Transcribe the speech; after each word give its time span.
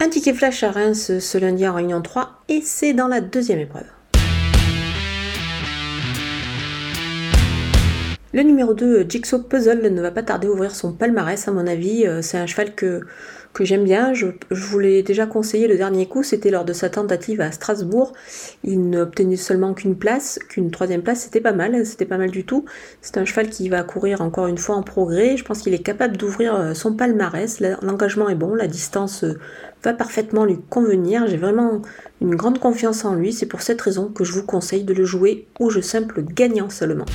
Un 0.00 0.08
ticket 0.08 0.32
flash 0.32 0.62
à 0.62 0.70
Reims 0.70 1.18
ce 1.18 1.38
lundi 1.38 1.66
en 1.66 1.74
réunion 1.74 2.00
3 2.00 2.44
et 2.48 2.60
c'est 2.60 2.92
dans 2.92 3.08
la 3.08 3.20
deuxième 3.20 3.58
épreuve. 3.58 3.97
Le 8.34 8.42
numéro 8.42 8.74
2, 8.74 9.06
Jigsaw 9.08 9.38
Puzzle, 9.38 9.80
ne 9.90 10.02
va 10.02 10.10
pas 10.10 10.22
tarder 10.22 10.48
à 10.48 10.50
ouvrir 10.50 10.74
son 10.74 10.92
palmarès 10.92 11.48
à 11.48 11.50
mon 11.50 11.66
avis. 11.66 12.06
Euh, 12.06 12.20
c'est 12.20 12.36
un 12.36 12.44
cheval 12.44 12.74
que, 12.74 13.00
j'aime 13.58 13.84
bien. 13.84 14.12
Je, 14.12 14.26
vous 14.50 14.78
l'ai 14.78 15.02
déjà 15.02 15.24
conseillé 15.24 15.66
le 15.66 15.78
dernier 15.78 16.04
coup, 16.04 16.22
c'était 16.22 16.50
lors 16.50 16.66
de 16.66 16.74
sa 16.74 16.90
tentative 16.90 17.40
à 17.40 17.50
Strasbourg. 17.52 18.12
Il 18.64 18.90
n'obtenait 18.90 19.36
seulement 19.36 19.72
qu'une 19.72 19.96
place, 19.96 20.38
qu'une 20.50 20.70
troisième 20.70 21.00
place, 21.00 21.20
c'était 21.22 21.40
pas 21.40 21.54
mal, 21.54 21.86
c'était 21.86 22.04
pas 22.04 22.18
mal 22.18 22.30
du 22.30 22.44
tout. 22.44 22.66
C'est 23.00 23.16
un 23.16 23.24
cheval 23.24 23.48
qui 23.48 23.70
va 23.70 23.82
courir 23.82 24.20
encore 24.20 24.46
une 24.46 24.58
fois 24.58 24.76
en 24.76 24.82
progrès. 24.82 25.38
Je 25.38 25.44
pense 25.44 25.62
qu'il 25.62 25.72
est 25.72 25.82
capable 25.82 26.18
d'ouvrir 26.18 26.54
euh, 26.54 26.74
son 26.74 26.92
palmarès. 26.92 27.60
L'engagement 27.80 28.28
est 28.28 28.34
bon, 28.34 28.54
la 28.54 28.66
distance 28.66 29.24
euh, 29.24 29.38
va 29.82 29.94
parfaitement 29.94 30.44
lui 30.44 30.58
convenir. 30.68 31.26
J'ai 31.28 31.38
vraiment 31.38 31.80
une 32.20 32.34
grande 32.34 32.58
confiance 32.58 33.06
en 33.06 33.14
lui. 33.14 33.32
C'est 33.32 33.46
pour 33.46 33.62
cette 33.62 33.80
raison 33.80 34.08
que 34.08 34.22
je 34.22 34.32
vous 34.34 34.44
conseille 34.44 34.84
de 34.84 34.92
le 34.92 35.06
jouer 35.06 35.46
au 35.58 35.70
jeu 35.70 35.80
simple 35.80 36.22
gagnant 36.22 36.68
seulement. 36.68 37.06